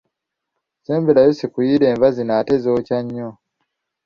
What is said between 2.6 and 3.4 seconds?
zookya nnyo.